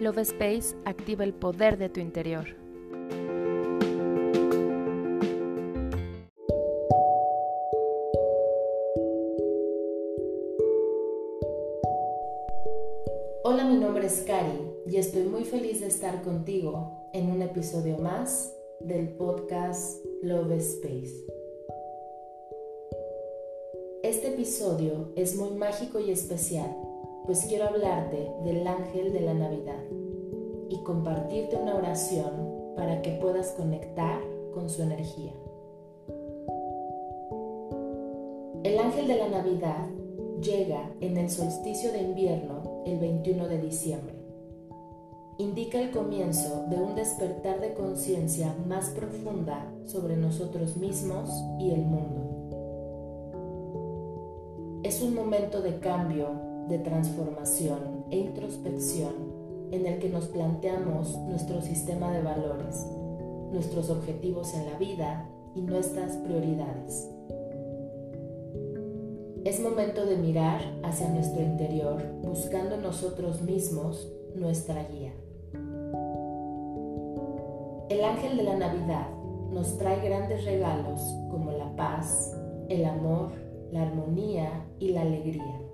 Love 0.00 0.20
Space 0.20 0.74
activa 0.86 1.24
el 1.24 1.34
poder 1.34 1.76
de 1.76 1.90
tu 1.90 2.00
interior. 2.00 2.46
Hola, 13.44 13.66
mi 13.66 13.78
nombre 13.78 14.06
es 14.06 14.24
Cari 14.26 14.72
y 14.86 14.96
estoy 14.96 15.24
muy 15.24 15.44
feliz 15.44 15.82
de 15.82 15.88
estar 15.88 16.22
contigo 16.22 17.10
en 17.12 17.30
un 17.30 17.42
episodio 17.42 17.98
más 17.98 18.56
del 18.80 19.10
podcast 19.10 20.02
Love 20.22 20.52
Space. 20.52 21.26
Este 24.02 24.28
episodio 24.28 25.12
es 25.14 25.36
muy 25.36 25.50
mágico 25.50 26.00
y 26.00 26.10
especial, 26.10 26.74
pues 27.26 27.46
quiero 27.46 27.66
hablarte 27.66 28.30
del 28.44 28.66
ángel 28.66 29.12
de 29.12 29.20
la 29.20 29.34
Navidad 29.34 29.82
y 30.68 30.82
compartirte 30.82 31.56
una 31.56 31.74
oración 31.74 32.74
para 32.76 33.02
que 33.02 33.12
puedas 33.12 33.52
conectar 33.52 34.20
con 34.54 34.68
su 34.68 34.82
energía. 34.82 35.32
El 38.62 38.78
ángel 38.78 39.08
de 39.08 39.16
la 39.16 39.28
Navidad 39.28 39.88
llega 40.40 40.90
en 41.00 41.16
el 41.16 41.30
solsticio 41.30 41.92
de 41.92 42.02
invierno 42.02 42.82
el 42.86 42.98
21 42.98 43.48
de 43.48 43.58
diciembre. 43.58 44.14
Indica 45.38 45.80
el 45.80 45.90
comienzo 45.90 46.66
de 46.68 46.76
un 46.76 46.94
despertar 46.94 47.60
de 47.60 47.72
conciencia 47.72 48.54
más 48.68 48.90
profunda 48.90 49.72
sobre 49.86 50.16
nosotros 50.16 50.76
mismos 50.76 51.30
y 51.58 51.70
el 51.70 51.80
mundo. 51.80 52.30
Es 54.82 55.02
un 55.02 55.14
momento 55.14 55.62
de 55.62 55.78
cambio, 55.78 56.49
de 56.68 56.78
transformación 56.78 58.04
e 58.10 58.18
introspección 58.18 59.14
en 59.70 59.86
el 59.86 59.98
que 59.98 60.08
nos 60.08 60.26
planteamos 60.26 61.16
nuestro 61.28 61.60
sistema 61.62 62.12
de 62.12 62.22
valores, 62.22 62.86
nuestros 63.52 63.90
objetivos 63.90 64.54
en 64.54 64.66
la 64.66 64.78
vida 64.78 65.28
y 65.54 65.62
nuestras 65.62 66.16
prioridades. 66.18 67.08
Es 69.44 69.60
momento 69.60 70.04
de 70.04 70.16
mirar 70.16 70.60
hacia 70.82 71.08
nuestro 71.08 71.42
interior 71.42 72.02
buscando 72.22 72.76
nosotros 72.76 73.40
mismos 73.42 74.12
nuestra 74.34 74.84
guía. 74.84 75.12
El 77.88 78.04
ángel 78.04 78.36
de 78.36 78.42
la 78.42 78.56
Navidad 78.56 79.08
nos 79.50 79.78
trae 79.78 80.06
grandes 80.06 80.44
regalos 80.44 81.00
como 81.30 81.50
la 81.52 81.74
paz, 81.74 82.36
el 82.68 82.84
amor, 82.84 83.32
la 83.72 83.82
armonía 83.82 84.66
y 84.78 84.92
la 84.92 85.02
alegría. 85.02 85.69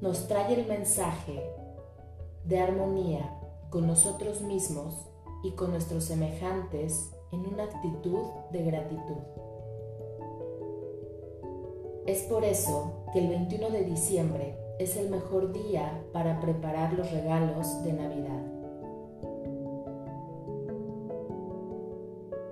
Nos 0.00 0.28
trae 0.28 0.54
el 0.54 0.68
mensaje 0.68 1.42
de 2.44 2.60
armonía 2.60 3.36
con 3.68 3.88
nosotros 3.88 4.42
mismos 4.42 4.94
y 5.42 5.50
con 5.52 5.72
nuestros 5.72 6.04
semejantes 6.04 7.10
en 7.32 7.40
una 7.40 7.64
actitud 7.64 8.22
de 8.52 8.62
gratitud. 8.62 9.16
Es 12.06 12.22
por 12.22 12.44
eso 12.44 12.92
que 13.12 13.18
el 13.18 13.28
21 13.28 13.70
de 13.70 13.84
diciembre 13.84 14.56
es 14.78 14.96
el 14.96 15.10
mejor 15.10 15.52
día 15.52 16.00
para 16.12 16.38
preparar 16.38 16.92
los 16.92 17.10
regalos 17.10 17.82
de 17.82 17.92
Navidad. 17.92 18.42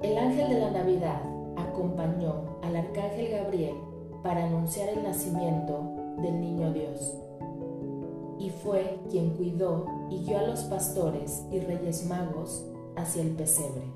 El 0.03 0.19
ángel 0.19 0.49
de 0.49 0.59
la 0.59 0.71
Navidad 0.73 1.23
acompañó 1.57 2.59
al 2.63 2.75
arcángel 2.75 3.31
Gabriel 3.31 3.77
para 4.25 4.47
anunciar 4.47 4.89
el 4.89 5.05
nacimiento 5.05 5.95
del 6.19 6.41
niño 6.41 6.73
Dios 6.73 7.17
y 8.39 8.51
fue 8.51 9.01
quien 9.11 9.31
cuidó 9.31 9.87
y 10.11 10.25
guió 10.25 10.39
a 10.39 10.42
los 10.42 10.61
pastores 10.65 11.45
y 11.51 11.61
reyes 11.61 12.06
magos 12.06 12.65
hacia 12.97 13.22
el 13.22 13.31
pesebre. 13.31 13.93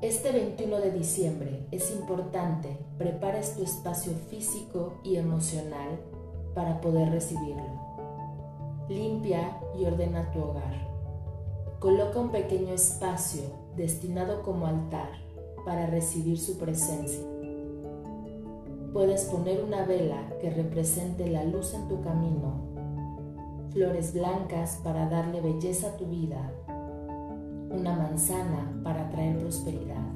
Este 0.00 0.32
21 0.32 0.80
de 0.80 0.90
diciembre 0.90 1.66
es 1.70 1.90
importante 1.90 2.76
prepares 2.98 3.56
tu 3.56 3.62
espacio 3.62 4.12
físico 4.28 5.00
y 5.02 5.16
emocional 5.16 5.98
para 6.54 6.80
poder 6.82 7.10
recibirlo. 7.10 7.64
Limpia 8.88 9.58
y 9.78 9.86
ordena 9.86 10.30
tu 10.30 10.40
hogar. 10.40 10.88
Coloca 11.80 12.18
un 12.18 12.30
pequeño 12.30 12.74
espacio 12.74 13.44
destinado 13.76 14.42
como 14.42 14.66
altar 14.66 15.08
para 15.64 15.86
recibir 15.86 16.38
su 16.38 16.58
presencia. 16.58 17.24
Puedes 18.94 19.24
poner 19.24 19.62
una 19.62 19.84
vela 19.84 20.32
que 20.40 20.50
represente 20.50 21.28
la 21.28 21.44
luz 21.44 21.74
en 21.74 21.88
tu 21.88 22.00
camino, 22.00 22.54
flores 23.70 24.14
blancas 24.14 24.80
para 24.82 25.10
darle 25.10 25.40
belleza 25.40 25.88
a 25.88 25.96
tu 25.96 26.06
vida 26.06 26.50
una 27.70 27.96
manzana 27.96 28.80
para 28.84 29.10
traer 29.10 29.36
prosperidad, 29.38 30.12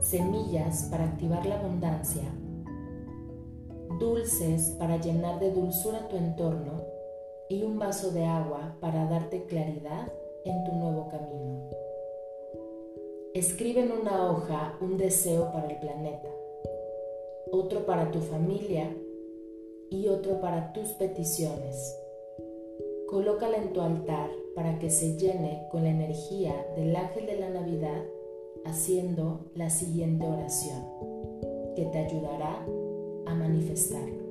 semillas 0.00 0.88
para 0.90 1.04
activar 1.04 1.46
la 1.46 1.60
abundancia, 1.60 2.24
dulces 4.00 4.74
para 4.76 4.96
llenar 4.96 5.38
de 5.38 5.52
dulzura 5.52 6.08
tu 6.08 6.16
entorno 6.16 6.82
y 7.48 7.62
un 7.62 7.78
vaso 7.78 8.10
de 8.10 8.24
agua 8.24 8.76
para 8.80 9.06
darte 9.06 9.44
claridad 9.44 10.12
en 10.44 10.64
tu 10.64 10.72
nuevo 10.72 11.08
camino. 11.08 11.70
Escribe 13.32 13.84
en 13.84 13.92
una 13.92 14.30
hoja 14.30 14.76
un 14.80 14.96
deseo 14.96 15.52
para 15.52 15.68
el 15.68 15.78
planeta, 15.78 16.28
otro 17.54 17.86
para 17.86 18.10
tu 18.10 18.18
familia 18.18 18.92
y 19.88 20.08
otro 20.08 20.40
para 20.40 20.72
tus 20.72 20.88
peticiones. 20.90 21.96
Colócala 23.06 23.58
en 23.58 23.72
tu 23.72 23.80
altar 23.80 24.28
para 24.56 24.78
que 24.80 24.90
se 24.90 25.16
llene 25.16 25.68
con 25.70 25.84
la 25.84 25.90
energía 25.90 26.52
del 26.76 26.96
ángel 26.96 27.26
de 27.26 27.38
la 27.38 27.50
Navidad 27.50 28.02
haciendo 28.64 29.38
la 29.54 29.70
siguiente 29.70 30.26
oración 30.26 30.82
que 31.76 31.84
te 31.86 31.98
ayudará 31.98 32.66
a 33.26 33.34
manifestarlo. 33.34 34.23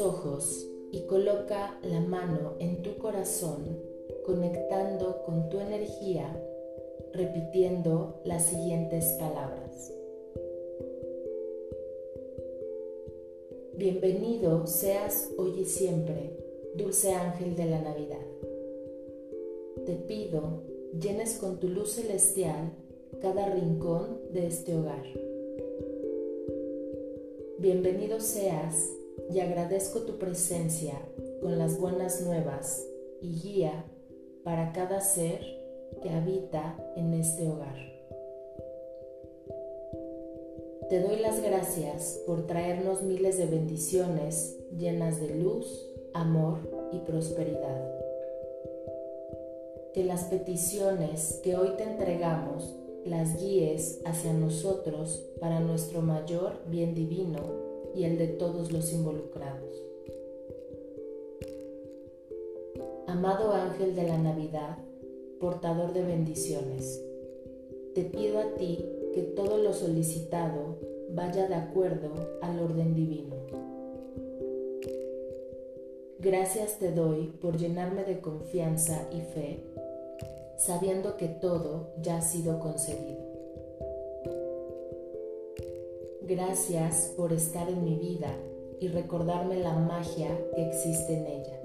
Ojos 0.00 0.66
y 0.92 1.02
coloca 1.02 1.78
la 1.82 2.00
mano 2.00 2.54
en 2.58 2.82
tu 2.82 2.96
corazón 2.96 3.78
conectando 4.24 5.22
con 5.24 5.48
tu 5.48 5.60
energía 5.60 6.34
repitiendo 7.12 8.20
las 8.24 8.46
siguientes 8.46 9.16
palabras. 9.18 9.92
Bienvenido 13.76 14.66
seas 14.66 15.30
hoy 15.38 15.60
y 15.60 15.64
siempre, 15.64 16.36
dulce 16.74 17.12
ángel 17.12 17.56
de 17.56 17.66
la 17.66 17.80
Navidad. 17.80 18.26
Te 19.86 19.94
pido 19.94 20.62
llenes 20.98 21.38
con 21.38 21.58
tu 21.58 21.68
luz 21.68 21.92
celestial 21.92 22.72
cada 23.20 23.46
rincón 23.46 24.20
de 24.32 24.46
este 24.46 24.76
hogar. 24.76 25.04
Bienvenido 27.58 28.20
seas 28.20 28.99
y 29.32 29.40
agradezco 29.40 30.00
tu 30.00 30.18
presencia 30.18 30.94
con 31.40 31.58
las 31.58 31.78
buenas 31.78 32.20
nuevas 32.22 32.84
y 33.20 33.40
guía 33.40 33.84
para 34.42 34.72
cada 34.72 35.00
ser 35.00 35.40
que 36.02 36.10
habita 36.10 36.76
en 36.96 37.14
este 37.14 37.48
hogar. 37.48 37.76
Te 40.88 41.00
doy 41.00 41.20
las 41.20 41.40
gracias 41.40 42.20
por 42.26 42.46
traernos 42.46 43.02
miles 43.02 43.38
de 43.38 43.46
bendiciones 43.46 44.58
llenas 44.76 45.20
de 45.20 45.36
luz, 45.36 45.88
amor 46.14 46.58
y 46.92 46.98
prosperidad. 46.98 47.94
Que 49.94 50.04
las 50.04 50.24
peticiones 50.24 51.40
que 51.44 51.56
hoy 51.56 51.70
te 51.76 51.84
entregamos 51.84 52.76
las 53.04 53.40
guíes 53.40 54.00
hacia 54.04 54.32
nosotros 54.32 55.24
para 55.40 55.60
nuestro 55.60 56.02
mayor 56.02 56.60
bien 56.66 56.94
divino 56.94 57.69
y 57.94 58.04
el 58.04 58.18
de 58.18 58.28
todos 58.28 58.72
los 58.72 58.92
involucrados. 58.92 59.82
Amado 63.06 63.52
ángel 63.52 63.94
de 63.94 64.04
la 64.04 64.18
Navidad, 64.18 64.78
portador 65.40 65.92
de 65.92 66.02
bendiciones. 66.02 67.02
Te 67.94 68.04
pido 68.04 68.38
a 68.38 68.54
ti 68.54 68.84
que 69.12 69.22
todo 69.22 69.58
lo 69.58 69.72
solicitado 69.72 70.78
vaya 71.12 71.48
de 71.48 71.54
acuerdo 71.54 72.10
al 72.40 72.60
orden 72.60 72.94
divino. 72.94 73.36
Gracias 76.18 76.78
te 76.78 76.92
doy 76.92 77.32
por 77.40 77.56
llenarme 77.56 78.04
de 78.04 78.20
confianza 78.20 79.08
y 79.10 79.22
fe, 79.22 79.64
sabiendo 80.58 81.16
que 81.16 81.28
todo 81.28 81.94
ya 82.00 82.18
ha 82.18 82.22
sido 82.22 82.60
concedido. 82.60 83.29
Gracias 86.30 87.12
por 87.16 87.32
estar 87.32 87.68
en 87.68 87.82
mi 87.82 87.96
vida 87.96 88.32
y 88.78 88.86
recordarme 88.86 89.58
la 89.58 89.74
magia 89.74 90.28
que 90.54 90.64
existe 90.64 91.14
en 91.14 91.26
ella. 91.26 91.60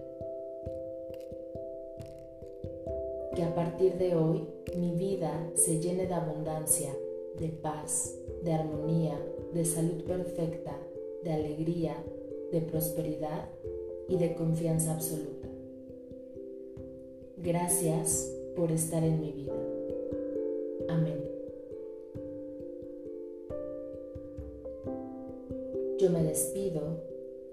que 3.35 3.43
a 3.43 3.53
partir 3.53 3.95
de 3.99 4.15
hoy 4.15 4.47
mi 4.75 4.95
vida 4.95 5.51
se 5.53 5.79
llene 5.79 6.07
de 6.07 6.13
abundancia, 6.15 6.89
de 7.37 7.49
paz, 7.49 8.17
de 8.43 8.53
armonía, 8.53 9.19
de 9.53 9.65
salud 9.65 10.03
perfecta, 10.03 10.75
de 11.23 11.33
alegría, 11.33 12.03
de 12.51 12.61
prosperidad 12.61 13.49
y 14.07 14.17
de 14.17 14.33
confianza 14.33 14.95
absoluta. 14.95 15.47
Gracias 17.37 18.33
por 18.55 18.71
estar 18.71 19.03
en 19.03 19.21
mi 19.21 19.31
vida. 19.31 19.74